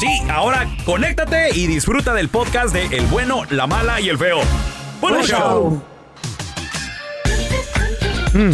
[0.00, 4.40] Sí, ahora conéctate y disfruta del podcast de El bueno, la mala y el feo.
[4.98, 5.82] ¡Buen show!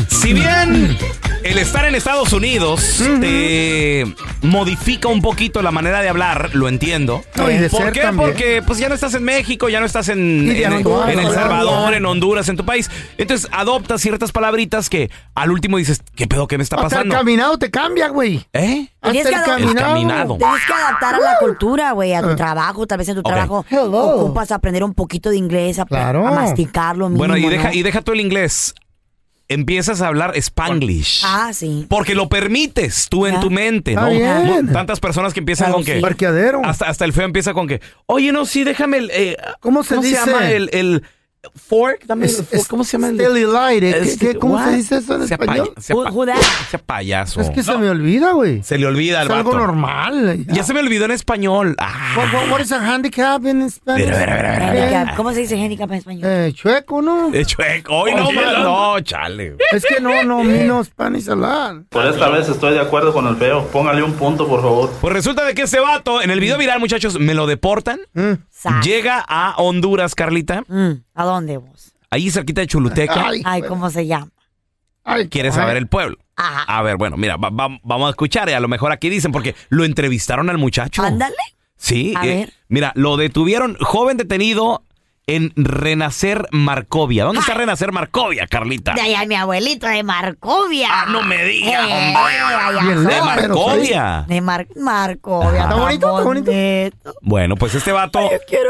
[0.09, 0.98] Si bien
[1.46, 4.05] el estar en Estados Unidos te
[4.42, 7.22] modifica un poquito la manera de hablar, lo entiendo.
[7.36, 8.00] No, y de ¿Por ser qué?
[8.00, 8.30] también.
[8.30, 11.09] Porque pues ya no estás en México, ya no estás en, Y de en- Honduras,
[11.10, 11.32] en El.
[11.32, 12.91] Salvador, en Honduras, en tu país.
[13.19, 16.46] Entonces adoptas ciertas palabritas que al último dices, ¿qué pedo?
[16.46, 17.14] ¿Qué me está Hasta el pasando?
[17.14, 18.44] caminado te cambia, güey.
[18.52, 18.88] ¿Eh?
[19.00, 19.70] Hasta Tienes el que caminado.
[19.70, 20.36] El caminado.
[20.38, 22.86] Tienes que adaptar a la cultura, güey, a tu trabajo.
[22.86, 23.91] Tal vez en tu trabajo Hello.
[24.24, 26.27] ocupas aprender un poquito de inglés, a, Claro.
[26.27, 27.74] a masticarlo mínimo, Bueno, y deja, ¿no?
[27.74, 28.74] y deja tú el inglés.
[29.48, 31.22] Empiezas a hablar spanglish.
[31.25, 31.86] Ah, sí.
[31.89, 34.11] Porque lo permites tú en tu mente, Está ¿no?
[34.11, 34.72] bien.
[34.72, 35.94] Tantas personas que empiezan Claro, con que.
[35.97, 36.00] sí.
[36.00, 36.62] Parqueadero.
[36.64, 37.80] Hasta, hasta el feo empieza con que.
[38.06, 39.11] Oye, no, sí, déjame el.
[39.12, 40.14] eh, ¿Cómo se dice?
[40.27, 40.69] llama el.
[40.72, 41.02] el
[41.55, 42.05] fork?
[42.06, 42.66] Dame Es- fork.
[42.69, 43.16] ¿Cómo se llama el.?
[43.52, 44.16] Light, ¿eh?
[44.19, 44.64] ¿Qué- qué- ¿Cómo what?
[44.70, 45.72] se dice eso en español?
[45.91, 46.36] Who- who that?
[46.70, 47.41] sea payaso.
[47.41, 48.62] Es que se me olvida, güey.
[48.62, 49.64] Se le olvida al Es algo vato.
[49.67, 50.44] normal.
[50.48, 51.74] Ya se me olvidó en español.
[51.78, 52.14] Ah.
[52.17, 54.05] What, what- what is a handicap in Spanish?
[54.06, 55.17] Mira, mira, mira, mira, Eh, Handicap.
[55.17, 56.22] ¿Cómo se dice handicap en español?
[56.24, 57.30] eh, chueco, ¿no?
[57.30, 57.94] De chueco.
[57.94, 58.94] Hoy no, man, no.
[58.94, 59.56] no, chale.
[59.72, 61.84] Es que no, no, no Spanish a lot.
[61.89, 63.67] Por esta vez estoy de acuerdo con el feo.
[63.69, 64.91] Póngale un punto, por favor.
[65.00, 68.00] Pues resulta de que ese vato, en el video viral, muchachos, me lo deportan.
[68.14, 68.33] Mm.
[68.83, 70.62] Llega a Honduras, Carlita.
[70.69, 71.92] Mm, ¿A dónde vos?
[72.11, 73.27] Ahí cerquita de Chuluteca.
[73.45, 73.62] Ay.
[73.62, 74.31] ¿cómo se llama?
[75.05, 75.55] Ay, Quiere ay.
[75.55, 76.17] saber el pueblo.
[76.36, 76.64] Ajá.
[76.64, 78.48] A ver, bueno, mira, va- va- vamos a escuchar.
[78.48, 81.03] y A lo mejor aquí dicen, porque lo entrevistaron al muchacho.
[81.03, 81.34] Ándale.
[81.77, 82.14] Sí.
[82.17, 82.53] A eh, ver.
[82.69, 84.83] Mira, lo detuvieron, joven detenido
[85.28, 87.24] en Renacer Marcovia.
[87.24, 87.55] ¿Dónde está.
[87.55, 88.94] Renacer Marcovia, Carlita?
[88.94, 90.89] De allá mi abuelito de Marcovia.
[90.90, 92.14] Ah, no me digas, Eh,
[92.78, 93.14] hombre.
[93.14, 94.24] De Marcovia.
[94.28, 95.62] De Mar Marcovia.
[95.62, 97.14] Está bonito, está bonito.
[97.23, 98.20] Bueno, pues este vato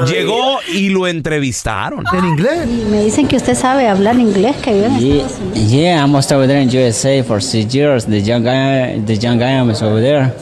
[0.07, 2.05] llegó y lo entrevistaron.
[2.15, 2.67] ¿En inglés?
[2.67, 5.71] Me dicen que usted sabe hablar inglés, que vive en Yeah, Estados Unidos.
[5.71, 8.07] yeah, I'm over there in USA for six years.
[8.07, 10.33] The young guy, the young guy was over there.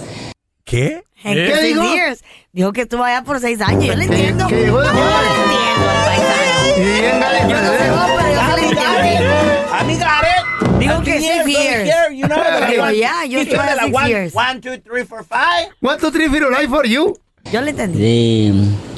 [0.64, 1.02] ¿Qué?
[1.24, 1.82] ¿En ¿Qué qué dijo?
[1.92, 2.22] years?
[2.52, 3.84] Dijo que estuvo allá por seis años.
[3.84, 4.46] Yo le entiendo.
[4.46, 4.80] que llegó
[6.76, 7.36] de Yo le joven.
[7.42, 8.56] entiendo al paisano.
[8.56, 9.34] Y bien, dale, Yo sí le entiendo.
[10.78, 11.84] Dijo que seis years.
[11.84, 12.90] Digo,
[13.28, 14.34] yo estuve allá six years.
[14.34, 15.24] One, two, three, four,
[16.50, 17.14] life for you.
[17.52, 17.98] Yo le entendí.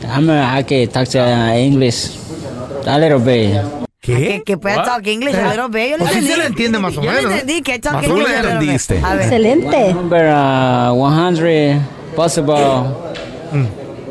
[0.01, 2.11] The I'm uh, I can talk to uh, English
[2.87, 3.61] a little bit.
[4.01, 5.91] Que, que pueda talk English a little bit.
[5.91, 6.33] Yo le Pues sí entendí.
[6.33, 7.33] se le entiende más o Yo le menos.
[7.33, 8.53] entendí que talk English menos a little bit.
[8.61, 9.01] entendiste.
[9.05, 9.15] A.
[9.17, 9.95] Excelente.
[9.95, 11.81] Number uh, 100
[12.15, 12.55] possible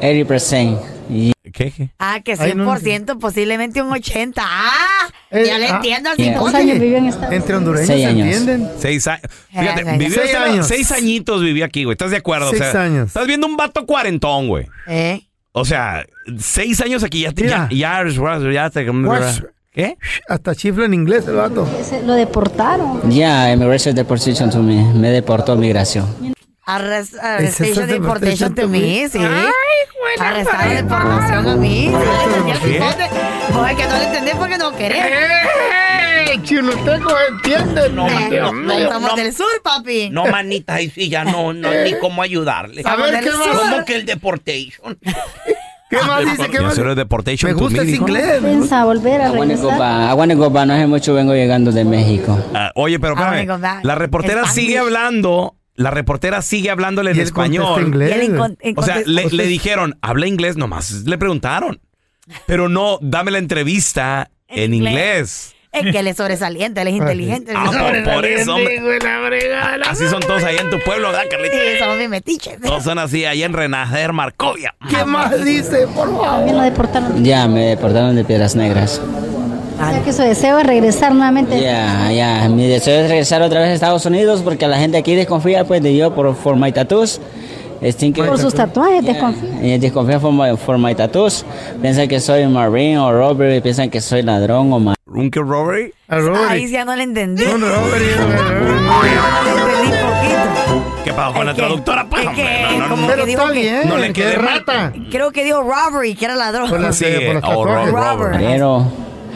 [0.01, 0.94] 80%.
[1.55, 1.89] Qué?
[1.99, 4.33] Ah, que Ay, no 100%, posiblemente un 80%.
[4.37, 5.75] Ah, Eh, ya le ah.
[5.77, 6.37] entiendo al Yeah.
[6.37, 7.41] ¿Cuántos años vive en Estados Unidos?
[7.43, 8.27] Entre hondureños Seis se años.
[8.27, 8.69] entienden.
[8.77, 9.21] Seis años.
[9.49, 10.67] Fíjate, Seis vivió Seis años.
[10.67, 11.93] seis añitos viví aquí, güey.
[11.93, 12.49] ¿Estás de acuerdo?
[12.49, 13.07] Seis o sea, años.
[13.07, 14.67] Estás viendo un vato cuarentón, güey.
[14.87, 15.21] ¿Eh?
[15.53, 16.05] O sea,
[16.37, 17.47] seis años aquí ya te.
[17.47, 18.85] Ya, ya, ya te-.
[19.71, 19.97] ¿Qué?
[20.27, 21.67] Hasta chifla en inglés el vato.
[22.05, 23.09] Lo deportaron.
[23.09, 24.93] Yeah, immigration deportation to me.
[24.93, 26.34] Me deportó migración.
[26.67, 29.09] Arrest, arrestation es deportation deportation to me, me.
[29.09, 29.19] sí.
[30.19, 31.91] Arrestado deportación a mí.
[32.49, 34.97] Es que no le entendés porque no querés.
[35.05, 36.39] ¡Eh!
[36.43, 37.89] Chiluteco entiende.
[37.89, 40.09] No, Eh, Somos del sur, papi.
[40.09, 42.81] No, manita, ahí sí ya no, no ni cómo ayudarle.
[42.85, 43.47] A ver, ¿qué más?
[43.57, 44.97] ¿Cómo que el deportation?
[45.89, 46.49] ¿Qué más dice?
[46.49, 46.75] ¿Qué más?
[46.95, 48.41] deportation Me gusta ese inglés.
[48.41, 49.77] Piensa volver a regresar.
[49.77, 50.65] back.
[50.67, 52.37] No hace mucho vengo llegando de México.
[52.53, 53.79] Ah, oye, pero Ah, espérame.
[53.83, 55.55] La reportera sigue hablando.
[55.75, 57.81] La reportera sigue hablándole en español.
[57.81, 58.11] Y inglés.
[58.61, 61.81] él O sea, le, le dijeron, habla inglés, nomás le preguntaron.
[62.47, 64.93] Pero no, dame la entrevista en, En inglés.
[64.95, 65.51] inglés.
[65.75, 67.51] Es que él es sobresaliente, él es inteligente.
[67.53, 68.79] Ah, por, por eso, hombre.
[69.85, 71.53] Así son todos ahí en tu pueblo, ¿verdad, Carlita?
[71.53, 72.61] Sí, somos bien metiches.
[72.61, 74.73] Todos son así, ahí en Renacer, Marcovia.
[74.89, 75.85] ¿Qué más dice?
[75.87, 76.25] Por favor.
[76.37, 77.23] También lo deportaron.
[77.25, 79.01] Ya, me deportaron de Piedras Negras.
[79.75, 81.59] O sea que su deseo es regresar nuevamente.
[81.61, 82.47] Ya, ya.
[82.49, 85.81] Mi deseo es regresar otra vez a Estados Unidos porque la gente aquí desconfía pues
[85.81, 87.19] de yo por for my tattoos.
[87.81, 89.49] Es think Por sus tatuajes, desconfía.
[89.61, 91.45] Eh, desconfía por my, for my tattoos.
[91.81, 95.93] Piensan que soy marine o robbery, piensan que soy ladrón o ma ¿Runke Robbery?
[96.07, 96.49] A Robert.
[96.51, 97.43] Ahí ya no le entendí.
[97.43, 97.67] Le entendí
[100.01, 100.83] poquito.
[101.03, 102.07] ¿Qué pasó con la que- traductora?
[102.09, 103.07] Pues, es hombre, que no, no, no.
[103.07, 103.81] Pero que está que- bien.
[103.87, 104.59] No le que quede mal.
[104.65, 104.93] rata.
[105.11, 106.69] Creo que dijo robbery, que era ladrón.
[106.69, 107.93] Por la- Sí, por los oh, tatuajes.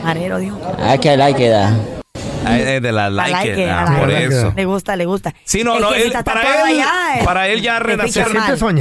[0.03, 0.59] Marero dijo.
[0.93, 1.51] I can like it.
[1.53, 1.99] uh,
[2.47, 4.31] Eh, de la like, like it, ah, por it.
[4.31, 4.53] eso.
[4.55, 5.33] Le gusta, le gusta.
[5.43, 8.25] Sí, no, Es no, que él- está para él, allá, eh, para él ya renacer,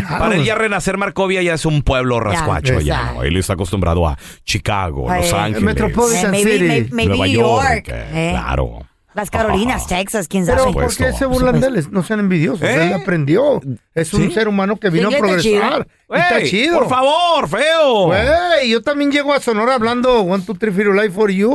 [0.09, 3.13] para él ya renacer Marcovia ya es un pueblo rascuacho ya.
[3.15, 3.25] ¿no?
[3.25, 6.67] Él está acostumbrado a Chicago, Ay, Los Ángeles, Metropolitan Eh, maybe- City.
[6.67, 8.31] may- maybe Nueva York, York, eh, eh.
[8.31, 8.79] claro.
[9.15, 9.89] Las Carolinas, Ah.
[9.89, 10.59] Texas, quién sabe.
[10.65, 11.87] Pero ¿por qué se burlan de él?
[11.91, 12.63] No sean envidiosos.
[12.63, 12.87] ¿Eh?
[12.89, 13.61] Él aprendió.
[13.95, 14.33] Es un ¿Sí?
[14.35, 15.89] ser humano que vino Sí, a está progresar.
[16.11, 16.79] Está Ey, chido.
[16.79, 18.07] Por favor, feo.
[18.07, 21.51] Güey, yo también llego a Sonora hablando One, Two, Three, Firo Life for You.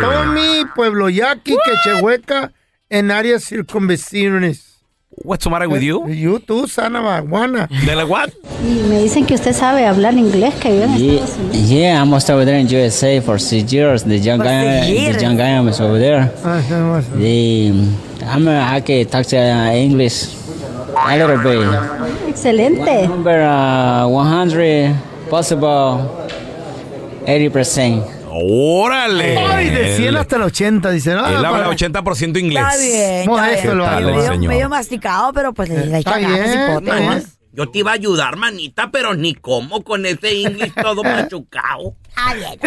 [0.00, 2.52] Tommy, Pueblo Yaqui, Quechehueca,
[2.88, 4.71] en áreas circunvecinas.
[5.24, 6.08] What's the matter with you?
[6.08, 7.68] You, tú, Sana Baguana.
[7.86, 8.30] ¿De la what?
[8.64, 11.68] Y me dicen que usted sabe hablar inglés, que vive en Yeah, Estados Unidos.
[11.70, 14.02] yeah, I'm almost over there in USA for six years.
[14.04, 14.80] The young guy,
[15.12, 16.30] the young guy was over there.
[16.44, 16.60] Ah,
[17.16, 17.70] The,
[18.26, 20.26] I'm I can talk to uh, English
[20.96, 21.68] a little bit.
[22.28, 23.06] Excelente.
[23.08, 24.96] Number uh, 100,
[25.30, 26.00] possible
[27.26, 28.21] 80%.
[28.34, 29.38] ¡Órale!
[29.38, 31.12] Ay, de 100 Él- hasta el 80, dice.
[31.12, 32.64] Ah, Él habla para- 80% inglés.
[32.64, 33.26] Está bien.
[33.26, 34.40] Modesto está bien.
[34.42, 37.38] lo medio, masticado, pero pues le, echa ganas.
[37.52, 41.94] Yo te iba a ayudar, manita, pero ni cómo con ese inglés todo machucado.
[42.16, 42.58] Ah, bien.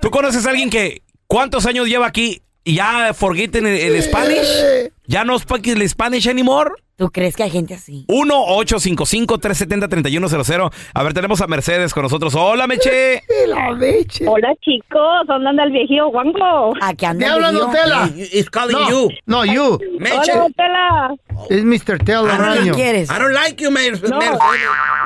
[0.00, 4.90] ¿Tú conoces a alguien que cuántos años lleva aquí y ya forgotten el, el Spanish?
[5.12, 6.70] ¿Ya no speak el Spanish anymore?
[6.96, 8.06] ¿Tú crees que hay gente así?
[8.08, 10.72] 1-855-370-3100.
[10.94, 12.34] A ver, tenemos a Mercedes con nosotros.
[12.34, 13.20] Hola, Meche.
[13.46, 14.26] La leche.
[14.26, 16.72] Hola chicos, ¿dónde anda el viejillo Wango?
[16.80, 17.72] Aquí ¿Te anda el hablan, viejillo.
[17.74, 18.08] Tela?
[18.16, 19.10] It's calling No, you.
[19.26, 19.78] no, you.
[19.98, 20.32] Meche.
[20.32, 21.14] Hola, Tela.
[21.50, 21.98] Es Mr.
[22.02, 23.10] Don't ¿Qué quieres?
[23.10, 24.18] I don't like you, Mer No.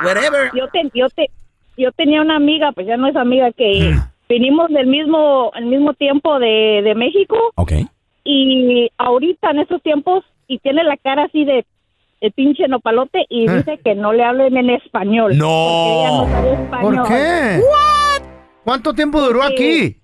[0.05, 0.51] Whatever.
[0.55, 1.29] Yo, te, yo, te,
[1.75, 3.93] yo tenía una amiga, pues ya no es amiga, que
[4.29, 7.73] vinimos del mismo, al mismo tiempo de, de México Ok.
[8.29, 11.65] Y ahorita en estos tiempos y tiene la cara así de,
[12.21, 13.53] de pinche nopalote y Eh.
[13.57, 15.37] dice que no le hablen en español.
[15.37, 15.45] No.
[15.47, 16.95] Porque ella no sabe español.
[16.97, 17.61] ¿Por qué?
[18.65, 19.95] ¿Cuánto tiempo duró aquí?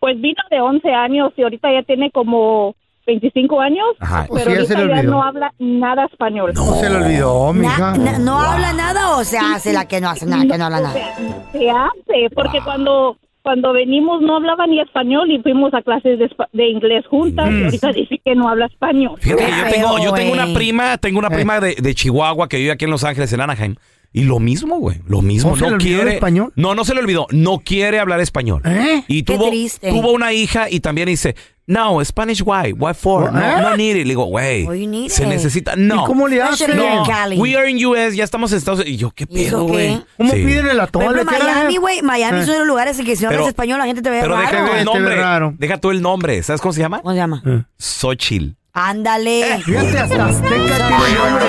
[0.00, 2.74] Pues vino de 11 años y ahorita ya tiene como
[3.06, 4.26] 25 años, Ajá.
[4.32, 6.52] Pero sí, ya se le ahorita ya no habla nada español.
[6.54, 7.96] No se le olvidó, mija.
[7.98, 10.78] na- ¿No habla nada o se hace la que no hace nada, que no habla
[10.78, 10.92] O nada?
[10.94, 11.16] sea,
[11.52, 16.26] se hace, porque cuando cuando venimos no hablaba ni español y fuimos a clases de,
[16.28, 19.16] espa- de inglés juntas y ahorita dice que no habla español.
[19.18, 21.34] Fíjate, yo tengo, yo tengo una prima, tengo una Eh.
[21.34, 23.76] prima de, de Chihuahua que vive aquí en Los Ángeles, en Anaheim.
[24.12, 25.00] Y lo mismo, güey.
[25.06, 25.50] Lo mismo.
[25.50, 26.14] ¿No se le el quiere.
[26.14, 26.52] español?
[26.56, 27.26] No, no se le olvidó.
[27.30, 28.60] No quiere hablar español.
[28.64, 29.04] ¿Eh?
[29.06, 29.88] Y Qué tuvo, triste.
[29.90, 31.36] tuvo una hija y también dice,
[31.66, 32.72] no, Spanish why?
[32.72, 33.32] Why for?
[33.32, 33.60] No, ¿Eh?
[33.62, 34.02] no need it.
[34.06, 34.72] Le digo, güey, Oh,
[35.08, 35.28] se it.
[35.28, 35.76] necesita.
[35.76, 36.02] No.
[36.02, 36.64] ¿Y cómo le hace?
[36.64, 38.94] Especially in No, we are in US, ya estamos en Estados Unidos.
[38.94, 39.72] Y yo, ¿qué ¿Y eso pedo, qué?
[39.72, 40.04] güey?
[40.16, 40.44] ¿Cómo Sí.
[40.44, 41.20] piden el atole?
[41.20, 41.24] ¿Qué?
[41.24, 42.40] Miami, güey, Miami Eh.
[42.40, 44.18] es uno de los lugares en que si no hablas español la gente te ve
[44.22, 44.64] Pero deja raro.
[44.66, 45.56] tú Te el ve nombre.
[45.58, 46.42] Deja tú el nombre.
[46.42, 46.98] ¿Sabes cómo se llama?
[47.00, 47.42] ¿Cómo se llama?
[47.46, 47.62] Eh.
[47.78, 48.56] Xochitl.
[48.72, 49.60] Ándale.
[49.64, 51.46] Fíjate, hasta Azteca tiene nombre.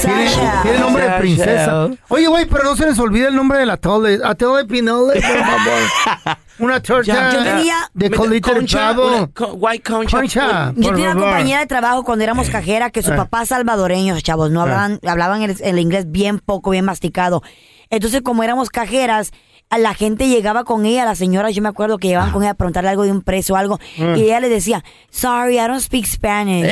[0.00, 0.62] Tiene, Sasha.
[0.62, 1.88] tiene nombre de princesa.
[2.08, 4.18] Oye, güey, pero no se les olvide el nombre del atole.
[4.24, 6.36] Atole pinole, por favor.
[6.58, 9.30] Una torta Yo tenía- de colita de pavo.
[9.34, 10.16] co- white concha.
[10.18, 13.16] Concha, Yo tenía una compañera de trabajo cuando éramos cajera que su Eh.
[13.16, 17.42] papá salvadoreños, chavos, no hablaban, hablaban el, el inglés bien poco, bien masticado.
[17.90, 19.32] Entonces, como éramos cajeras,
[19.78, 22.54] la gente llegaba con ella, las señoras, yo me acuerdo que llegaban con ella a
[22.54, 24.16] preguntarle algo de un precio o algo, Mm.
[24.16, 26.66] y ella le decía, sorry, I don't speak Spanish.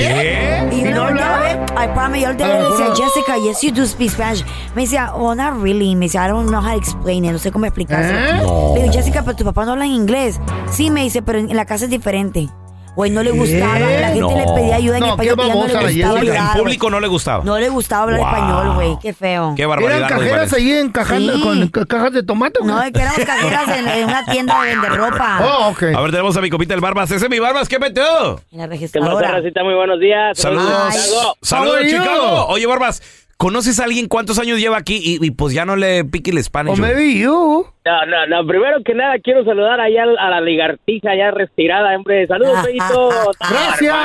[0.72, 1.60] Y ¿Y yo no ver?
[1.76, 4.44] I promise, yo le decía, Jessica, yes, you do speak Spanish.
[4.74, 5.94] Me decía, oh, not really.
[5.96, 8.10] Me decía, I don't know how to explain it, no sé cómo explicarse.
[8.12, 8.42] ¿Eh?
[8.74, 10.40] Le digo, Jessica, pero tu papá no habla en inglés.
[10.70, 12.48] Sí, me dice, pero en la casa es diferente.
[12.96, 13.78] Güey, no le gustaba.
[13.78, 14.36] La gente No.
[14.36, 16.58] le pedía ayuda en No, español qué ya no le babosa la gustaba ayudar, En
[16.62, 17.44] público no le gustaba.
[17.44, 18.28] No le gustaba hablar Wow.
[18.28, 18.98] español, güey.
[19.00, 19.54] Qué feo.
[19.56, 19.98] Qué barbaridad.
[20.06, 21.40] Eran cajeras ahí encajando Sí.
[21.40, 22.60] con ca- cajas de tomate.
[22.64, 25.40] No, es que éramos cajeras en, en una tienda de vender ropa.
[25.42, 25.82] Oh, ok.
[25.96, 27.10] A ver, tenemos a mi copita el Barbas.
[27.10, 28.02] Ese es mi Barbas, ¿qué metió?
[28.02, 29.30] En la ¿Qué más, registradora.
[29.32, 29.62] Racita?
[29.64, 30.36] Muy buenos días.
[30.38, 31.36] Saludos.
[31.42, 31.90] Saludos, you?
[31.98, 32.46] Chicago.
[32.48, 33.02] Oye, Barbas,
[33.40, 36.44] ¿conoces a alguien cuántos años lleva aquí y, y pues ya no le pique el
[36.44, 36.74] Spanish?
[36.74, 36.94] O güey?
[36.94, 37.66] maybe you.
[37.86, 38.46] No, no, no.
[38.46, 42.26] Primero que nada, quiero saludar allá a la ligartija ya retirada, hombre.
[42.26, 43.10] Saludos, Feito.
[43.40, 43.96] Gracias.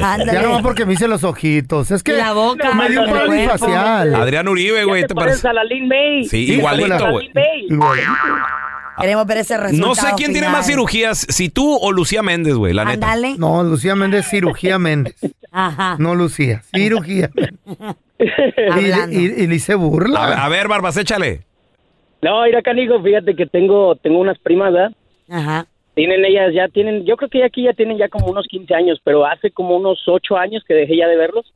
[0.00, 0.32] Ándale.
[0.32, 1.90] Ya no porque me hice los ojitos.
[1.90, 3.58] Es que La boca, me dio cuerpo.
[3.58, 4.14] facial.
[4.14, 5.48] Adrián Uribe, güey, ¿Te ¿te pareces parece?
[5.48, 6.24] a la Lin May?
[6.26, 7.24] Sí, Sí, igualito, güey.
[7.26, 7.66] Lin May.
[7.68, 7.98] Igual.
[9.00, 12.54] Queremos ver ese resultado No sé quién tiene más cirugías, si tú o Lucía Méndez,
[12.54, 13.14] güey, la neta.
[13.38, 15.16] No, Lucía Méndez, cirugía Méndez.
[15.52, 15.96] Ajá.
[15.98, 17.30] No Lucía, cirugía.
[18.18, 20.22] Y, y, y le hice burla.
[20.24, 21.40] A ver, a ver, Barbas, échale.
[22.22, 24.92] No, mira, canijo, fíjate que tengo, tengo unas primas, ¿verdad?
[25.28, 25.66] Ajá.
[25.94, 29.00] Tienen ellas, ya tienen, yo creo que aquí ya tienen ya como unos 15 años,
[29.02, 31.52] pero hace como unos 8 años que dejé ya de verlos.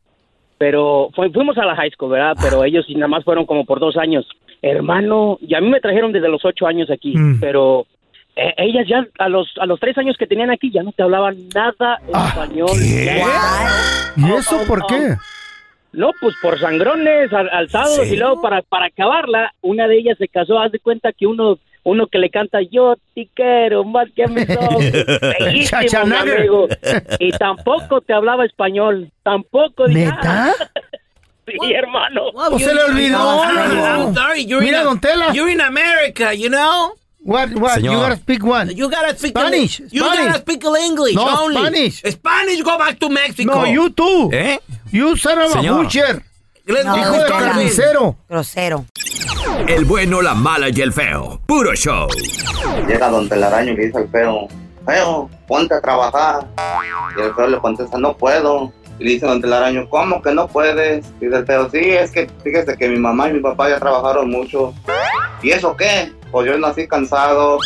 [0.59, 2.35] Pero fu- fuimos a la high school, ¿verdad?
[2.43, 4.26] Pero ellos sí nada más fueron como por dos años.
[4.61, 7.38] Hermano, y a mí me trajeron desde los 8 años aquí, Mm.
[7.38, 7.87] pero
[8.37, 11.02] eh, ellas ya a los a los 3 años que tenían aquí ya no te
[11.02, 12.71] hablaban nada en Ah, español.
[14.16, 15.16] ¿Y eso por qué?
[15.93, 18.14] No, pues por sangrones, al- alzados, Sí.
[18.14, 21.59] y luego para, para acabarla, una de ellas se casó, haz de cuenta que uno,
[21.85, 24.85] uno que le canta yo te quiero más que a mis ojos.
[25.40, 26.69] Bellísimo, mi amigo.
[27.19, 29.87] Y tampoco te hablaba español, tampoco.
[29.88, 30.52] ¿Neta?
[31.49, 32.23] Sí, hermano.
[32.35, 33.45] ¿O se le olvidó?
[33.45, 35.33] I'm sorry, you're Mira, in, don Tela.
[35.33, 36.95] you're in America, you know?
[37.26, 37.78] What, what?
[37.80, 37.92] Señor.
[37.92, 38.71] You gotta speak one.
[38.76, 40.26] You gotta speak Spanish, You Spanish.
[40.26, 41.56] gotta speak English No, only.
[41.61, 42.02] Spanish.
[42.02, 43.52] Spanish, go back to Mexico.
[43.52, 44.30] No, you too.
[44.33, 44.59] ¿Eh?
[44.92, 45.83] You son of a Señor.
[45.83, 46.23] butcher.
[46.68, 48.16] No, Hijo de carnicero.
[48.28, 48.85] Grosero.
[49.66, 51.40] El bueno, la mala y el feo.
[51.47, 52.06] Puro show.
[52.87, 54.49] Llega don Telaraño y le dice al feo,
[54.87, 56.47] feo, ponte a trabajar.
[57.16, 58.73] Y el feo le contesta, no puedo.
[58.99, 61.04] Y le dice don Telaraño, ¿cómo que no puedes?
[61.21, 63.78] Y dice el feo, sí, es que fíjese que mi mamá y mi papá ya
[63.80, 64.73] trabajaron mucho.
[65.42, 66.12] ¿Y eso qué?
[66.37, 67.59] Pues yo nací cansado.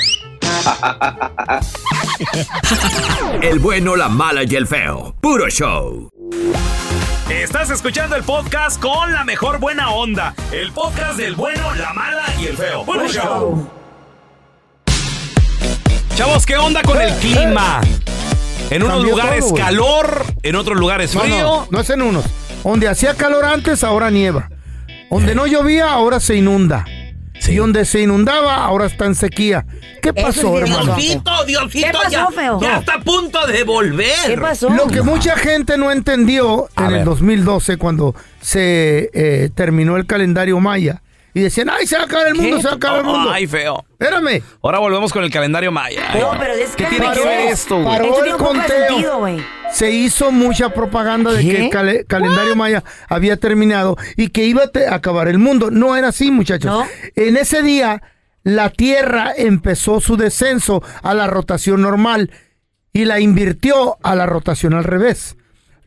[3.42, 5.12] El bueno, la mala y el feo.
[5.20, 6.08] Puro show.
[7.28, 10.36] Estás escuchando el podcast con la mejor buena onda.
[10.52, 12.84] El podcast del bueno, la mala y el feo.
[12.84, 13.68] Buen show.
[16.14, 17.80] Chavos, ¿qué onda con el clima?
[18.70, 21.42] En unos Cambió lugares todo, calor, en otros lugares No, frío.
[21.42, 22.24] no, no es en unos.
[22.62, 24.48] Donde hacía calor antes, ahora nieva.
[25.10, 26.84] Donde no llovía, ahora se inunda.
[27.50, 29.66] Y donde se inundaba, ahora está en sequía.
[30.00, 30.94] ¿Qué pasó, es hermano?
[30.96, 32.60] Diosito, Diosito, ¿Qué pasó, ya, feo?
[32.60, 34.14] ya está a punto de volver.
[34.26, 34.70] ¿Qué pasó?
[34.70, 36.98] Lo que mucha gente no entendió A en ver.
[37.00, 41.02] el 2012 cuando se eh, terminó el calendario maya
[41.34, 42.62] y decían, ay, se va a acabar el mundo, ¿Qué?
[42.62, 43.30] se va a acabar el mundo.
[43.30, 43.84] Ay, feo.
[43.90, 44.42] Espérame.
[44.62, 46.02] Ahora volvemos con el calendario maya.
[46.18, 47.86] No, pero es ¿Qué que tiene que ver esto, güey?
[47.86, 48.88] Paró Esto el conteo.
[48.88, 49.26] sentido.
[49.72, 51.48] Se hizo mucha propaganda de ¿Qué?
[51.50, 55.70] que el cale- calendario maya había terminado y que iba a acabar el mundo.
[55.70, 56.70] No era así, muchachos.
[56.70, 56.86] No.
[57.14, 58.02] En ese día,
[58.42, 62.32] la Tierra empezó su descenso a la rotación normal
[62.92, 65.36] y la invirtió a la rotación al revés.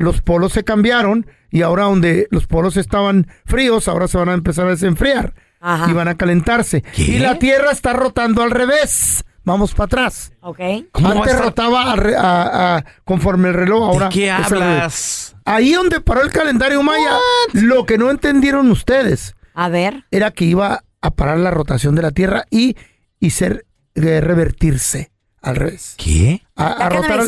[0.04, 4.34] Los polos se cambiaron y ahora donde los polos estaban fríos, ahora se van a
[4.34, 5.90] empezar a desenfriar Ajá.
[5.90, 6.82] y van a calentarse.
[6.82, 7.04] ¿Qué?
[7.04, 9.24] Y la Tierra está rotando al revés.
[9.46, 10.32] Vamos para atrás.
[10.42, 10.60] Ok.
[10.94, 14.08] ¿Cómo va a Antes rotaba a re- a- a- conforme el reloj, ahora.
[14.08, 15.36] ¿De qué hablas?
[15.46, 17.18] Ahí donde paró el calendario maya,
[17.54, 20.06] lo que no entendieron ustedes A ver.
[20.12, 22.78] era que iba a parar la rotación de la Tierra y,
[23.20, 25.12] y ser eh, revertirse
[25.44, 25.94] al revés.
[25.98, 26.42] ¿Qué?
[26.56, 27.20] A, a rotar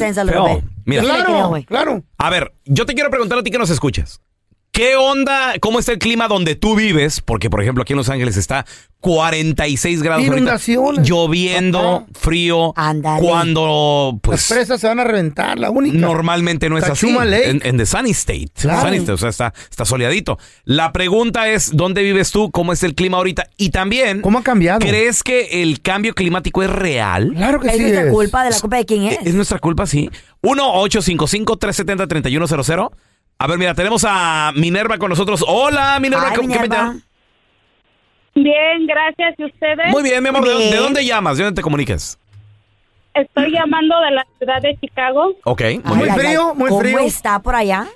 [0.55, 0.65] bit.
[0.85, 1.03] mira.
[1.03, 1.63] Creo, Claro, güey.
[1.65, 2.03] claro.
[2.17, 4.21] A ver, yo te quiero preguntar a ti que nos escuchas.
[4.75, 5.53] ¿Qué onda?
[5.61, 7.21] ¿Cómo está el clima donde tú vives?
[7.21, 8.65] Porque, por ejemplo, aquí en Los Ángeles está
[8.99, 10.35] 46 grados ahorita.
[10.37, 11.07] Inundaciones.
[11.07, 12.19] Lloviendo, Papá.
[12.19, 12.73] frío.
[12.75, 13.25] Ándale.
[13.25, 15.97] Cuando, Las pues, presas se van a reventar, la única.
[15.97, 17.09] normalmente no es así.
[17.09, 17.51] Lake.
[17.51, 18.49] En, en The Sunny State.
[18.59, 18.81] Claro.
[18.81, 20.37] Sunny State, o sea, está, está soleadito.
[20.65, 22.51] La pregunta es, ¿dónde vives tú?
[22.51, 23.47] ¿Cómo es el clima ahorita?
[23.55, 24.79] Y también, ¿Cómo ha cambiado?
[24.79, 27.31] ¿crees que el cambio climático es real?
[27.33, 27.79] Claro que Es sí.
[27.81, 28.11] nuestra es.
[28.11, 29.19] culpa, de la culpa de quién es.
[29.23, 29.85] ¿Es nuestra culpa?
[29.85, 30.09] Sí.
[30.43, 32.91] 1-855-370-3100.
[33.37, 35.43] A ver, mira, tenemos a Minerva con nosotros.
[35.47, 36.27] Hola, Minerva.
[36.29, 36.75] Ay, ¿qué- qué me Minerva.
[36.75, 36.99] llama?
[38.35, 39.35] Bien, gracias.
[39.39, 39.91] ¿Y ustedes?
[39.91, 40.43] Muy bien, mi amor.
[40.45, 40.83] ¿De, dónde- de Bien.
[40.83, 41.37] dónde llamas?
[41.37, 42.17] ¿De dónde te comunicas?
[43.13, 45.35] Estoy llamando de la ciudad de Chicago.
[45.45, 45.61] Ok.
[45.61, 46.99] Ay, Muy ay, frío, muy ¿Cómo frío.
[46.99, 47.87] está por allá?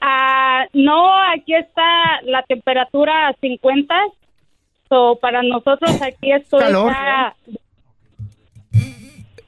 [0.00, 3.94] Ah, no, aquí está la temperatura a 50.
[4.90, 6.90] So, para nosotros aquí esto Calor.
[6.90, 7.34] está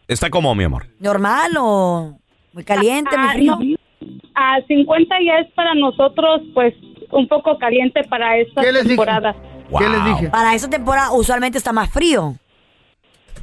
[0.09, 0.87] ¿Está como, mi amor?
[1.01, 2.19] ¿Normal o
[2.55, 3.57] muy caliente, muy Ah, frío?
[3.61, 3.76] no,
[4.37, 6.75] a 50 ya es para nosotros pues
[7.11, 8.97] un poco caliente para esta ¿Qué les dije?
[8.97, 9.35] temporada.
[9.79, 10.29] ¿Qué les dije?
[10.31, 12.35] Para esa temporada usualmente está más frío.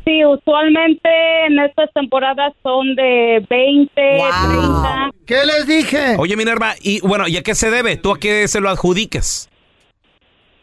[0.06, 1.10] Sí, usualmente
[1.48, 4.50] en estas temporadas son de 20, Wow.
[4.52, 5.10] 30.
[5.26, 6.16] ¿Qué les dije?
[6.20, 7.96] Oye, Minerva, y bueno, ¿y a qué se debe?
[7.98, 9.50] ¿Tú a qué se lo adjudicas?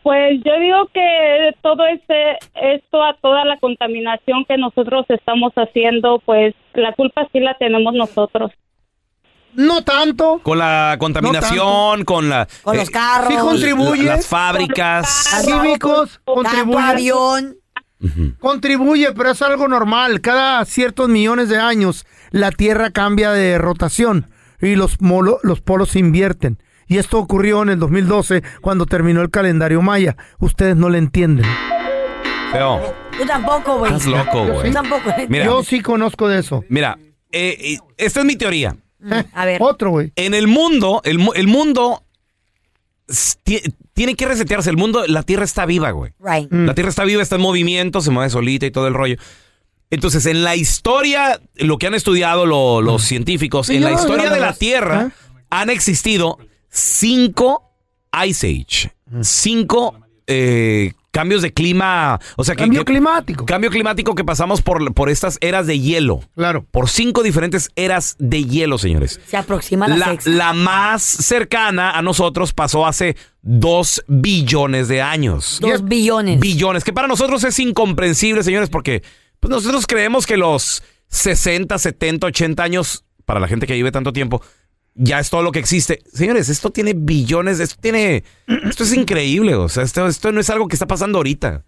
[0.02, 6.20] Pues yo digo que todo este esto a toda la contaminación que nosotros estamos haciendo,
[6.24, 8.50] pues la culpa sí la tenemos nosotros.
[9.54, 10.40] No tanto.
[10.42, 12.46] Con la contaminación, con la...
[12.62, 13.28] Con eh, los carros.
[13.32, 14.02] Sí contribuye.
[14.04, 15.28] la- las fábricas.
[15.44, 16.84] Químicos Tanto contribuyen.
[16.84, 17.56] avión.
[18.38, 20.20] Contribuye, pero es algo normal.
[20.20, 24.30] Cada ciertos millones de años la Tierra cambia de rotación
[24.60, 26.62] y los, molo- los polos se invierten.
[26.86, 30.16] Y esto ocurrió en el 2012 cuando terminó el calendario maya.
[30.38, 31.46] Ustedes no le entienden.
[32.52, 32.80] Feo,
[33.16, 33.92] Tú tampoco, güey.
[33.92, 34.72] estás loco, güey.
[34.72, 35.10] tampoco.
[35.28, 36.64] Mira, Yo sí conozco de eso.
[36.68, 36.98] mira,
[37.30, 38.74] eh, eh, esta es mi teoría.
[39.00, 39.62] Mm, A ver.
[39.62, 40.12] Otro, güey.
[40.16, 42.04] En el mundo, el, el mundo
[43.92, 44.70] tiene que resetearse.
[44.70, 46.12] El mundo, la Tierra está viva, güey.
[46.20, 46.50] Right.
[46.52, 46.66] Mm.
[46.66, 49.16] La Tierra está viva, está en movimiento, se mueve solita y todo el rollo.
[49.90, 54.30] Entonces, en la historia, lo que han estudiado lo- los científicos, Sí, en la historia
[54.30, 54.56] de la ¿eh?
[54.58, 55.12] Tierra
[55.50, 56.38] han existido
[56.68, 57.72] cinco
[58.26, 58.92] Ice Age,
[59.22, 59.96] cinco
[60.28, 63.44] eh, cambios de clima, o sea, Cambio que- climático.
[63.46, 66.20] cambio climático que pasamos por, por estas eras de hielo.
[66.36, 66.64] Claro.
[66.70, 69.20] Por cinco diferentes eras de hielo, señores.
[69.26, 70.30] Se aproxima la, La, sexta.
[70.30, 75.58] la más cercana a nosotros pasó hace dos billones de años.
[75.60, 76.38] Dos billones.
[76.40, 79.02] Billones, que para nosotros es incomprensible, señores, porque
[79.40, 84.12] pues, nosotros creemos que los 60, 70, 80 años, para la gente que vive tanto
[84.12, 84.42] tiempo,
[84.94, 86.02] ya es todo lo que existe.
[86.12, 88.24] Señores, esto tiene billones, esto tiene.
[88.46, 91.64] Esto es increíble, o sea, esto, esto no es algo que está pasando ahorita.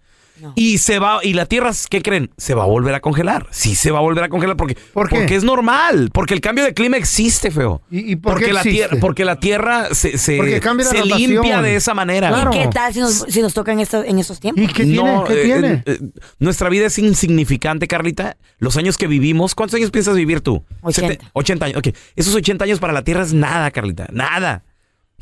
[0.56, 2.30] Y se va, y la Tierra, ¿qué creen?
[2.36, 3.46] Se va a volver a congelar.
[3.50, 5.16] Sí, se va a volver a congelar porque, ¿Por qué?
[5.16, 6.10] porque es normal.
[6.12, 7.82] Porque el cambio de clima existe, feo.
[7.90, 8.78] ¿Y, y por porque, qué la existe?
[8.78, 12.28] tierra, porque la Tierra se, se, se limpia de esa manera.
[12.28, 12.50] Claro.
[12.50, 14.64] ¿Qué tal si nos, si nos toca en, estos, en estos tiempos?
[14.64, 14.96] ¿Y qué tiene?
[15.14, 15.68] No, ¿Qué eh, tiene?
[15.74, 15.98] eh, eh,
[16.40, 18.36] nuestra vida es insignificante, Carlita.
[18.58, 20.64] Los años que vivimos, ¿cuántos años piensas vivir tú?
[20.82, 21.12] 80.
[21.14, 21.78] Sete- 80 años.
[21.78, 24.06] Ok, esos 80 años para la Tierra es nada, Carlita.
[24.12, 24.64] Nada.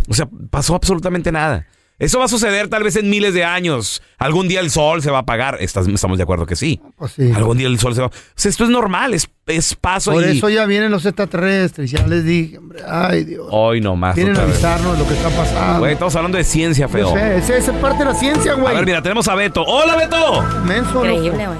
[0.08, 1.66] O sea, pasó absolutamente nada.
[2.00, 4.02] Eso va a suceder tal vez en miles de años.
[4.18, 5.58] Algún día el sol se va a apagar.
[5.60, 6.80] ¿Estás- estamos de acuerdo que sí.
[6.96, 7.30] Pues sí.
[7.36, 8.06] Algún día el sol se va.
[8.08, 10.38] O sea, esto es normal, es, es paso Por y.
[10.38, 12.80] eso ya vienen los extraterrestres, ya les dije, hombre.
[12.88, 13.46] Ay, Dios.
[13.50, 14.16] Hoy nomás.
[14.16, 14.54] Vienen a otra vez.
[14.64, 15.78] avisarnos lo que está pasando.
[15.80, 17.12] Güey, estamos hablando de ciencia, Yo feo.
[17.14, 18.74] sé, esa esa es parte de la ciencia, A güey.
[18.74, 19.62] ver, mira, tenemos a Beto.
[19.62, 20.42] ¡Hola, Beto!
[20.64, 21.06] Menso, loco.
[21.06, 21.58] Increíble, güey.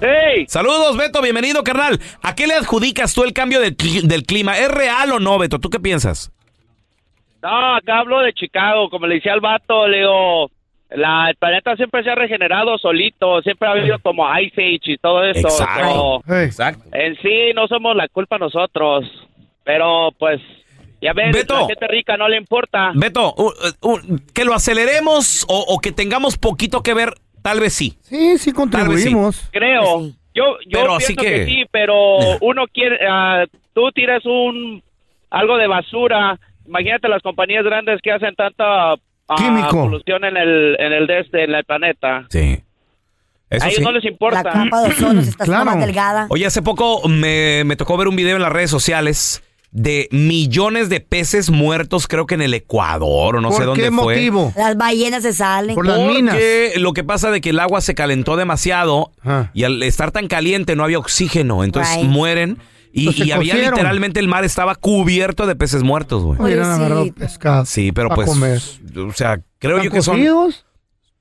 [0.00, 0.44] ¡Hey!
[0.48, 1.98] Saludos, Beto, bienvenido, carnal.
[2.22, 4.58] ¿A qué le adjudicas tú el cambio cli- del clima?
[4.58, 5.58] ¿Es real o no, Beto?
[5.58, 6.30] ¿Tú qué piensas?
[7.42, 10.50] No, acá hablo de Chicago, como le decía al vato, le digo,
[10.90, 14.96] la, el planeta siempre se ha regenerado solito, siempre ha habido como Ice Age y
[14.98, 15.46] todo eso.
[15.48, 16.22] Exacto.
[16.26, 16.34] so.
[16.34, 16.84] Exacto.
[16.92, 19.04] en sí, no somos la culpa nosotros,
[19.64, 20.40] pero pues,
[21.00, 21.60] ya ves, Beto.
[21.60, 22.90] la gente rica no le importa.
[22.94, 23.34] Beto,
[24.34, 27.96] que lo aceleremos o, o que tengamos poquito que ver, tal vez sí.
[28.02, 29.48] Sí, sí contribuimos.
[29.52, 30.00] Creo.
[30.00, 30.14] Sí.
[30.34, 31.50] Yo, yo Pero así pienso que- que...
[31.52, 34.82] sí, pero uno quiere, ah, tú tiras un
[35.30, 36.38] algo de basura.
[36.68, 38.98] Imagínate las compañías grandes que hacen tanta ah,
[39.36, 39.70] Químico.
[39.88, 42.26] polución en el en el de este, en el planeta.
[42.30, 42.60] Sí.
[43.50, 43.82] Eso a ellos sí.
[43.84, 44.42] no les La importa.
[44.42, 45.64] capa de ozono está Claro.
[45.64, 46.26] más delgada.
[46.28, 50.88] Oye, hace poco me, me tocó ver un video en las redes sociales de millones
[50.88, 54.14] de peces muertos, creo que en el Ecuador o no sé ¿Por dónde fue.
[54.14, 54.52] motivo?
[54.56, 55.74] Las ballenas se salen.
[55.74, 56.34] Por las minas.
[56.34, 59.12] Porque lo que pasa de que el agua se calentó demasiado
[59.54, 62.06] y al estar tan caliente no había oxígeno, entonces Right.
[62.06, 62.58] mueren
[62.92, 63.70] y, había cocieron.
[63.72, 66.38] literalmente el mar estaba cubierto de peces muertos, güey.
[66.54, 67.20] Agarrado Pobrecito.
[67.20, 67.64] pescado.
[67.66, 68.60] Sí, pero pues, comer.
[68.96, 70.16] o sea, creo yo ¿Están que son...
[70.16, 70.66] cocidos?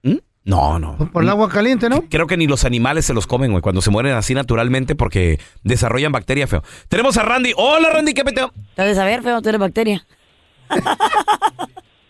[0.04, 0.16] ¿Mm?
[0.46, 0.98] No, no.
[1.12, 2.04] Por el agua caliente, ¿no?
[2.10, 5.40] Creo que ni los animales se los comen, güey, cuando se mueren así naturalmente porque
[5.64, 6.64] desarrollan bacteria feo.
[6.88, 7.54] Tenemos a Randy.
[7.58, 8.54] Hola, Randy, ¿qué peteo?
[8.70, 10.06] Entonces, a ver, feo, tú eres bacteria.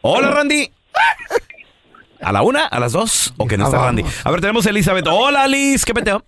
[0.02, 0.72] Hola, Randy.
[2.22, 2.66] ¿A la una?
[2.66, 3.34] ¿A las dos?
[3.38, 3.78] ¿O que no está.
[3.78, 4.04] Randy?
[4.24, 5.06] A ver, tenemos a Elizabeth.
[5.08, 6.24] Hola, Liz, ¿qué peteo?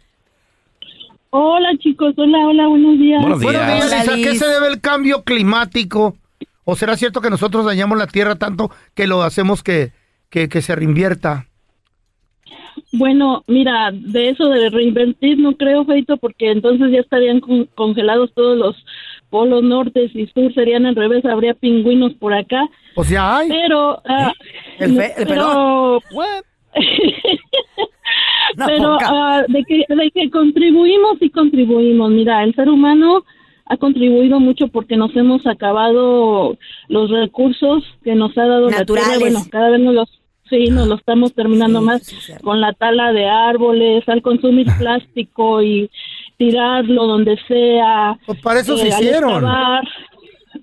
[1.31, 3.21] Hola chicos, hola, hola, buenos días.
[3.21, 3.53] Buenos días.
[3.53, 4.13] Buenos días, Hola, Lisa.
[4.13, 6.15] ¿A qué se debe el cambio climático?
[6.63, 9.91] ¿O será cierto que nosotros dañamos la tierra tanto que lo hacemos que,
[10.29, 11.45] que, que se reinvierta?
[12.93, 18.31] Bueno, mira, de eso de reinvertir no creo, Feito, porque entonces ya estarían con- congelados
[18.33, 18.75] todos los
[19.29, 22.67] polos norte y sur, serían al revés, habría pingüinos por acá.
[22.95, 23.49] Pues ya hay.
[23.49, 24.31] Pero, ah,
[24.79, 25.99] El fe- el pero,
[28.67, 32.11] pero ah, de, que, de que contribuimos y contribuimos.
[32.11, 33.23] Mira, el ser humano
[33.65, 39.17] ha contribuido mucho porque nos hemos acabado los recursos que nos ha dado la Naturales.
[39.17, 39.31] tierra.
[39.31, 42.73] Bueno, cada vez nos los, sí, nos lo estamos terminando Sí, más sí, con la
[42.73, 45.89] tala de árboles, al consumir plástico y
[46.37, 48.17] tirarlo donde sea.
[48.25, 49.31] Pues para eso se eh, al hicieron.
[49.33, 49.87] excavar.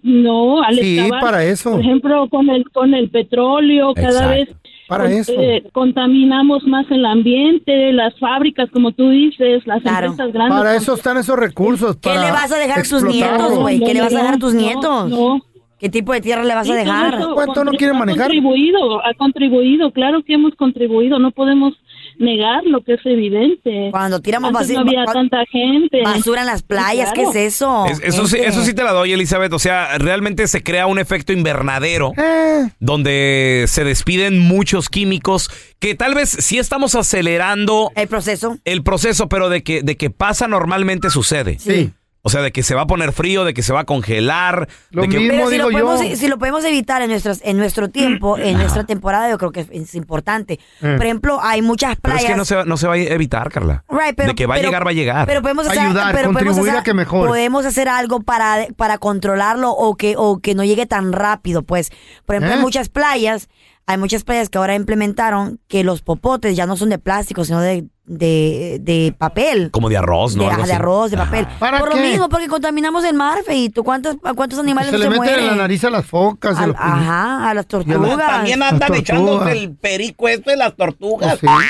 [0.03, 1.71] No, al Sí, excavar, para eso.
[1.73, 4.31] Por ejemplo, con el con el petróleo, cada Exacto.
[4.31, 4.49] vez
[4.89, 5.33] Para con- eso.
[5.37, 10.07] eh, contaminamos más el ambiente, las fábricas, como tú dices, las Claro.
[10.09, 10.59] empresas grandes.
[10.59, 11.97] Para eso están esos recursos.
[11.97, 13.81] ¿Qué para le vas a dejar a tus nietos, güey?
[13.81, 15.11] ¿Qué le vas a dejar a tus nietos?
[15.11, 15.41] no.
[15.79, 17.19] ¿Qué tipo de tierra le vas Sí, a dejar?
[17.35, 18.29] ¿Cuánto no contri- quieren ha manejar?
[18.29, 21.75] contribuido, ha contribuido, claro que hemos contribuido, no podemos
[22.19, 23.89] negar lo que es evidente.
[23.91, 26.03] Cuando tiramos Antes basura, no había tanta gente.
[26.03, 27.31] basura en las playas, claro.
[27.33, 27.87] ¿qué es eso?
[27.87, 29.53] Es- eso, sí, eso sí te la doy, Elizabeth.
[29.53, 35.95] O sea, realmente se crea un efecto invernadero Eh, donde se despiden muchos químicos que
[35.95, 38.57] tal vez sí estamos acelerando El proceso.
[38.65, 41.59] el proceso, pero de que, de que pasa normalmente sucede.
[41.59, 41.93] sí.
[42.27, 44.69] O sea, de que se va a poner frío, de que se va a congelar.
[44.91, 45.33] Lo de que- mismo.
[45.35, 45.87] Pero si lo, digo yo.
[45.87, 49.53] podemos, si lo podemos evitar en, nuestras, en nuestro tiempo, en nuestra temporada, yo creo
[49.53, 50.55] que es, importante.
[50.83, 50.95] Eh.
[50.97, 52.25] Por ejemplo, hay muchas Pero playas.
[52.25, 53.85] es que no se, va- no se va a evitar, Carla.
[53.89, 55.27] Right, pero- de que va a llegar, va a llegar.
[55.27, 57.29] Pero podemos hacer, Ayudar, pero podemos contribuir hacer- a que mejore.
[57.29, 61.91] Podemos hacer algo para, para controlarlo o que, o que no llegue tan rápido, pues.
[62.25, 62.57] Por ejemplo, ¿Eh?
[62.57, 63.49] en muchas playas
[63.87, 67.61] hay muchas playas que ahora implementaron que los popotes ya no son de plástico, sino
[67.61, 69.71] de, de, de papel.
[69.71, 70.43] Como de arroz, ¿no?
[70.43, 70.81] De, Algo de así.
[70.81, 71.47] arroz, de papel.
[71.61, 71.97] ¿Para Por qué?
[71.97, 73.85] lo mismo, porque contaminamos el mar, Feito.
[73.85, 76.59] ¿Cuántos, a ¿Cuántos animales Se no le se meten en la nariz a las focas.
[76.67, 78.19] los- ajá, a las tortugas.
[78.27, 79.01] También Las andan tortugas.
[79.01, 81.39] echándose el perico este de las tortugas.
[81.39, 81.69] Pues sí.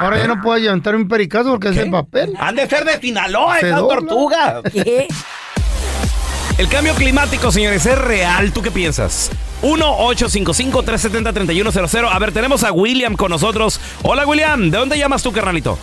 [0.00, 2.34] Ahora ya no puedo levantar un pericazo porque es de papel.
[2.38, 3.96] Han de ser de Sinaloa Se esas dobla.
[4.00, 4.62] tortugas.
[4.70, 5.08] ¿Qué?
[6.58, 8.52] El cambio climático, señores, es real.
[8.52, 9.30] ¿Tú qué piensas?
[9.64, 12.08] 1-855-370-3100.
[12.10, 13.78] A ver, tenemos a William con nosotros.
[14.02, 14.70] Hola, William.
[14.70, 15.78] ¿De dónde llamas tú, carnalito?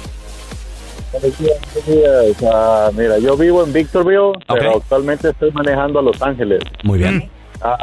[1.12, 2.44] Buenos días, buenos días.
[2.54, 6.62] Ah, mira, yo vivo en Victorville, pero actualmente estoy manejando a Los Ángeles.
[6.84, 7.30] Muy bien.
[7.62, 7.76] Ah,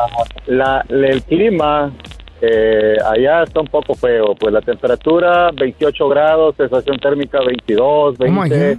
[0.46, 1.92] la, el clima
[2.40, 8.78] eh, allá está un poco feo, pues la temperatura 28 grados, sensación térmica 22, 20.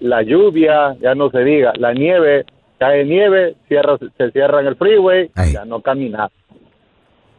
[0.00, 2.44] La lluvia, ya no se diga, la nieve,
[2.82, 6.28] cae nieve, cierra, se cierra en el freeway, ya no camina.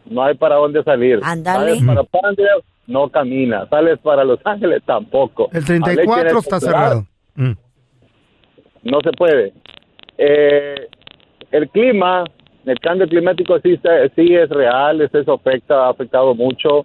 [0.05, 1.19] No hay para dónde salir.
[1.21, 1.75] Ándale.
[1.75, 2.49] Sales para Palmdale,
[2.87, 3.67] no camina.
[3.69, 5.49] Sales para Los Ángeles, tampoco.
[5.51, 7.05] El A 34 leche está cerrado.
[7.35, 7.51] Mm.
[8.83, 9.51] no se puede.
[10.17, 10.87] Eh,
[11.51, 12.23] el clima,
[12.65, 16.83] el cambio climático sí, está- sí es real, es- eso afecta, ha afectado mucho.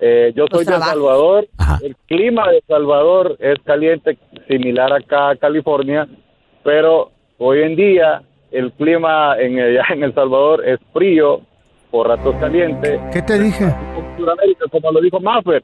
[0.00, 1.48] Eh, yo soy de El Salvador,
[1.82, 4.16] el clima de El Salvador es caliente,
[4.48, 6.06] similar acá a California,
[6.62, 11.42] pero hoy en día el clima en, allá en El Salvador es frío,
[11.90, 13.00] por ratos caliente.
[13.12, 13.74] ¿Qué te dije?
[14.16, 15.62] Sudamérica, como lo dijo Maffer,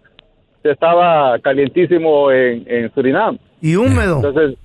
[0.62, 3.38] estaba calientísimo en, en Surinam.
[3.60, 4.16] Y húmedo.
[4.16, 4.56] Entonces,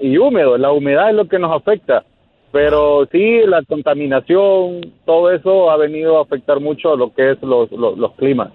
[0.00, 2.04] y húmedo, la humedad es lo que nos afecta.
[2.50, 7.70] Pero sí, la contaminación, todo eso ha venido a afectar mucho lo que es los,
[7.72, 8.50] los, los climas.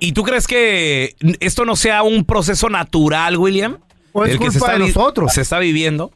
[0.00, 3.78] ¿Y tú crees que esto no sea un proceso natural, William?
[4.12, 5.32] ¿O es El que se culpa está de nosotros?
[5.32, 6.10] Se está viviendo.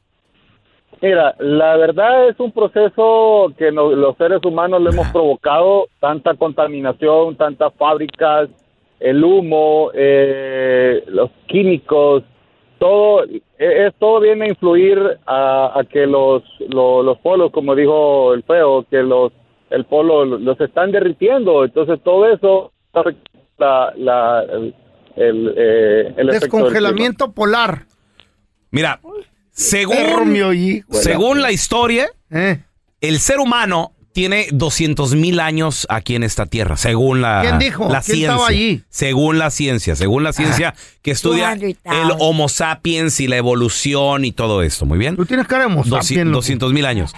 [1.02, 6.34] Mira, la verdad es un proceso que no- los seres humanos lo hemos provocado, tanta
[6.34, 8.48] contaminación, tantas fábricas,
[9.00, 12.22] el humo, eh, los químicos,
[12.78, 17.74] todo, e- es, todo viene a influir a, a que los, lo- los polos, como
[17.74, 19.32] dijo el feo, que los
[19.70, 22.72] el polo los están derritiendo, entonces todo eso
[23.58, 24.74] la, la- el,
[25.16, 26.32] el, eh, el clima.
[26.32, 27.86] Descongelamiento polar.
[28.70, 29.00] Mira,
[29.52, 30.84] según, oí.
[30.90, 32.60] según la historia, Eh.
[33.00, 37.84] el ser humano tiene 200 mil años aquí en esta tierra, según la, ¿Quién dijo?
[37.88, 38.28] la ¿Quién ciencia.
[38.32, 38.82] estaba allí?
[38.90, 41.78] Según la ciencia, según la ciencia que estudia 200,000.
[42.02, 44.84] el Homo sapiens y la evolución y todo esto.
[44.84, 45.16] Muy bien.
[45.16, 46.36] Tú tienes cara de Homo sapiens, loco.
[46.36, 47.14] 200 mil años.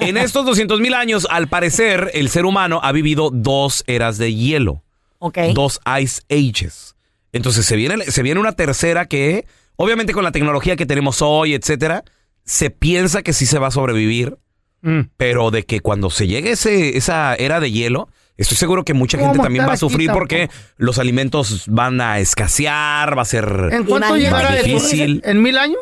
[0.00, 4.34] En estos 200 mil años, al parecer, el ser humano ha vivido dos eras de
[4.34, 4.82] hielo.
[5.20, 5.38] Ok.
[5.54, 6.96] Dos ice ages.
[7.32, 9.46] Entonces se viene, se viene una tercera que,
[9.82, 12.04] obviamente con la tecnología que tenemos hoy, etcétera,
[12.44, 14.36] se piensa que sí se va a sobrevivir,
[14.82, 15.10] Mm.
[15.16, 19.16] pero de que cuando se llegue ese, esa era de hielo, estoy seguro que mucha
[19.18, 20.20] gente también va a aquí sufrir tampoco.
[20.28, 25.20] porque los alimentos van a escasear, va a ser ¿En cuánto llegará difícil.
[25.24, 25.78] ¿En mil años?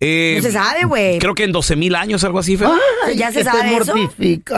[0.00, 1.18] Eh, No se sabe, güey.
[1.20, 2.68] Creo que en 12 mil años, algo así, Fer.
[3.06, 3.94] Ay, ¿Ya se sabe eso?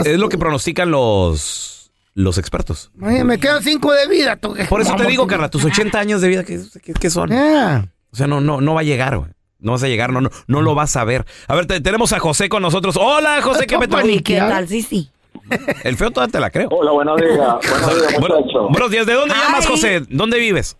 [0.06, 2.90] es lo que pronostican los, los expertos.
[3.02, 4.36] Oye, me quedan cinco de vida.
[4.36, 4.54] tú.
[4.70, 5.26] Por eso te digo.
[5.26, 7.30] Carla, tus 80 años de vida, ¿qué, qué- qué son?
[7.30, 7.86] Ah.
[8.14, 9.30] O sea, no, no, no va a llegar, güey.
[9.58, 11.24] No vas a llegar, no, no, no lo vas a ver.
[11.48, 12.96] A ver, te- tenemos a José con nosotros.
[12.96, 14.68] Hola, José, ¿qué ni ¿Qué tal?
[14.68, 15.10] Sí, sí.
[15.82, 16.68] El feo todavía te la creo.
[16.70, 17.32] Hola, buenos días.
[17.40, 18.68] Buenos días, Bueno, muchachos.
[18.70, 19.06] buenos días.
[19.06, 19.38] ¿De dónde Hi.
[19.44, 20.02] llamas, José?
[20.08, 20.76] ¿Dónde vives?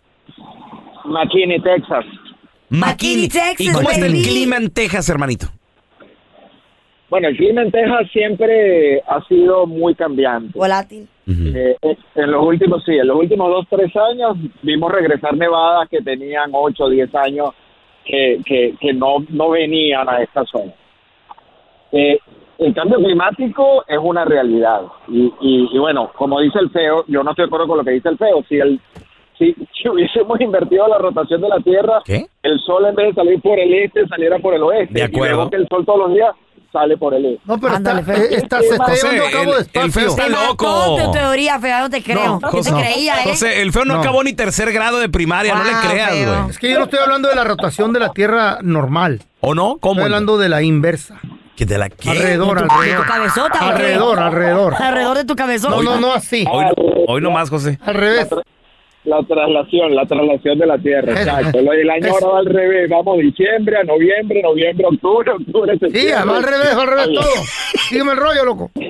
[1.07, 2.05] McKinney, Texas.
[2.69, 5.49] McKinney, Texas, ¿Y cómo está el clima en Texas, hermanito?
[7.11, 10.57] Bueno, el clima en Texas siempre ha sido muy cambiante.
[10.57, 11.09] Volátil.
[11.27, 11.77] Eh,
[12.15, 16.51] en los últimos, sí, en los últimos dos, tres años vimos regresar nevadas que tenían
[16.53, 17.55] ocho, diez años
[18.05, 20.73] que, que, que no, no venían a esta zona.
[21.93, 22.19] Eh,
[22.59, 24.83] el cambio climático es una realidad.
[25.09, 27.85] Y, y, y bueno, como dice el feo, yo no estoy de acuerdo con lo
[27.85, 28.45] que dice el feo.
[28.49, 28.81] Si, el,
[29.39, 32.27] si, si hubiésemos invertido la rotación de la Tierra, ¿Qué?
[32.43, 34.95] el sol en vez de salir por el este, saliera por el oeste.
[34.95, 35.27] De acuerdo.
[35.27, 36.35] Y luego que el sol todos los días
[36.75, 37.41] sale por el este.
[37.47, 38.23] No, pero Ándale, está, Fer.
[38.25, 39.83] eh, está- se está José, llevando a cabo el- despacio.
[39.85, 40.97] el feo está loco.
[41.05, 42.41] tu teoría, fea, no te creo.
[42.41, 42.79] No, Yo te no.
[42.81, 43.31] creía, ¿eh?
[43.31, 44.01] José, el feo no, No.
[44.01, 46.35] acabó ni tercer grado de primaria, no le creas, feo.
[46.43, 46.51] güey.
[46.51, 49.23] Es que yo no estoy hablando de la rotación de la Tierra normal.
[49.41, 49.79] ¿O no?
[49.81, 49.93] ¿Cómo?
[49.95, 51.21] Estoy hablando de la inversa.
[51.57, 52.11] ¿Que de la qué?
[52.11, 53.07] Alrededor, ¿De tu- de alrededor.
[53.07, 53.59] tu cabezota?
[53.61, 54.75] Alrededor, alrededor.
[54.77, 55.71] Alrededor de tu cabezón.
[55.71, 56.45] No, no, no así.
[56.51, 56.65] Hoy,
[57.07, 57.79] hoy nomás, José.
[57.87, 58.29] Al revés.
[59.05, 61.59] La traslación, la traslación de la Tierra, exacto.
[61.59, 66.15] El año ahora va al revés, vamos diciembre a noviembre, noviembre, octubre, octubre, Sí, septiembre.
[66.27, 67.45] va al revés, va al revés todo.
[67.89, 68.71] Sígueme el rollo, loco.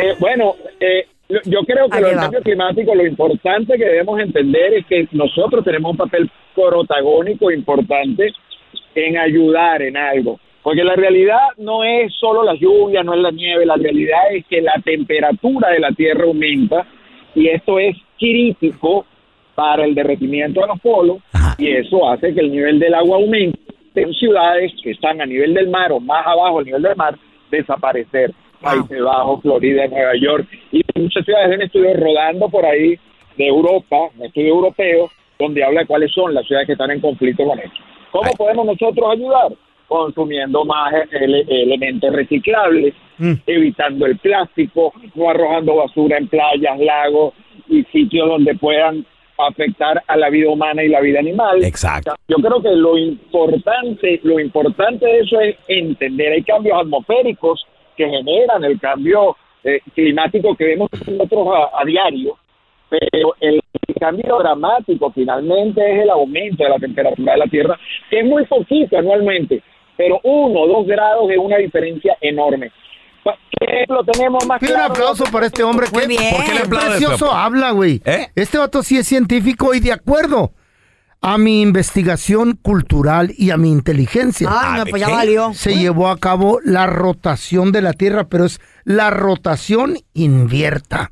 [0.00, 2.22] Eh, bueno, eh, yo creo que Ahí lo del va.
[2.22, 8.32] cambio climático, lo importante que debemos entender es que nosotros tenemos un papel protagónico importante
[8.94, 10.38] en ayudar en algo.
[10.62, 14.46] Porque la realidad no es solo la lluvia, no es la nieve, la realidad es
[14.46, 16.86] que la temperatura de la Tierra aumenta
[17.34, 19.06] y esto es crítico
[19.54, 21.18] para el derretimiento de los polos
[21.58, 23.58] y eso hace que el nivel del agua aumente
[23.94, 27.18] en ciudades que están a nivel del mar o más abajo del nivel del mar
[27.50, 28.32] desaparecer.
[28.60, 32.98] Países Bajos, Florida, Nueva York y muchas ciudades en estudios rodando por ahí
[33.36, 37.00] de Europa, un estudio europeo, donde habla de cuáles son las ciudades que están en
[37.00, 37.78] conflicto con esto.
[38.10, 39.52] ¿Cómo podemos nosotros ayudar?
[39.88, 42.94] Consumiendo más ele- elementos reciclables,
[43.46, 47.34] evitando el plástico, no arrojando basura en playas, lagos
[47.68, 49.04] y sitios donde puedan
[49.38, 51.64] afectar a la vida humana y la vida animal.
[51.64, 52.14] Exacto.
[52.28, 57.64] Yo creo que lo importante, lo importante de eso es entender, hay cambios atmosféricos
[57.96, 62.36] que generan el cambio eh, climático que vemos nosotros a, a diario,
[62.88, 63.60] pero el
[64.00, 67.78] cambio dramático finalmente es el aumento de la temperatura de la Tierra,
[68.10, 69.62] que es muy poquito anualmente,
[69.98, 72.70] pero uno o dos grados es una diferencia enorme.
[73.24, 74.92] ¿Qué ejemplo tenemos más Pide un claro?
[74.94, 75.88] aplauso para este hombre.
[75.92, 76.34] Que bien.
[76.34, 78.00] ¿Por qué le precioso habla, güey.
[78.06, 78.28] ¿Eh?
[78.34, 80.52] Este vato sí es científico y de acuerdo
[81.20, 84.48] a mi investigación cultural y a mi inteligencia.
[84.50, 85.12] Ay, no, ¿de pues ya qué?
[85.12, 85.52] valió.
[85.52, 91.10] Se llevó a cabo la rotación de la Tierra, pero es la rotación invierta.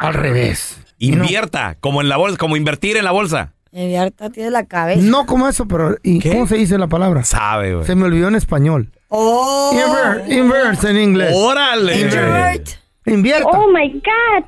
[0.00, 0.80] Al revés.
[0.98, 3.52] No- Invierta, como en la bolsa, como invertir en la bolsa.
[3.78, 5.02] Evierta tiene la cabeza.
[5.02, 6.30] No, como eso, pero ¿y ¿Qué?
[6.30, 7.24] cómo se dice la palabra?
[7.24, 7.86] Sabe, güey.
[7.86, 8.90] Se me olvidó en español.
[9.08, 9.70] Oh.
[9.70, 11.34] Invert, inverse en inglés.
[11.36, 12.00] Órale.
[12.00, 12.68] Introvert.
[13.04, 13.50] Invierta.
[13.50, 14.46] Oh my God.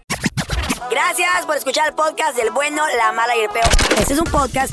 [0.90, 3.68] Gracias por escuchar el podcast del bueno, la mala y el peor.
[3.98, 4.72] Este es un podcast